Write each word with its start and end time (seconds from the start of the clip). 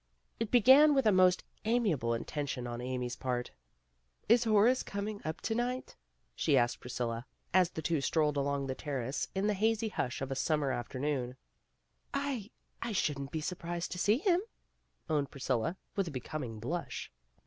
It 0.39 0.49
began 0.49 0.95
with 0.95 1.05
a 1.05 1.11
most 1.11 1.43
amiable 1.63 2.15
intention 2.15 2.65
on 2.65 2.81
Amy's 2.81 3.15
part. 3.15 3.51
"Is 4.27 4.45
Horace 4.45 4.81
coming 4.81 5.21
up 5.23 5.41
to 5.41 5.53
night 5.53 5.91
I'' 5.95 5.95
she 6.35 6.57
asked 6.57 6.79
Priscilla, 6.79 7.27
as 7.53 7.69
the 7.69 7.83
two 7.83 8.01
strolled 8.01 8.35
along 8.35 8.65
the 8.65 8.73
Terrace 8.73 9.27
in 9.35 9.45
the 9.45 9.53
hazy 9.53 9.89
hush 9.89 10.19
of 10.23 10.31
a 10.31 10.35
summer 10.35 10.71
after 10.71 10.97
noon. 10.97 11.35
PRISCILLA 12.13 12.29
HAS 12.31 12.31
A 12.31 12.33
SECRET 12.33 12.85
89 12.89 12.89
"I 12.89 12.89
I 12.89 12.91
shouldn't 12.93 13.31
be 13.31 13.41
surprised 13.41 13.91
to 13.91 13.99
see 13.99 14.17
him," 14.17 14.41
owned 15.07 15.29
Priscilla, 15.29 15.77
with 15.95 16.07
a 16.07 16.11
becoming 16.11 16.59
blush. 16.59 17.11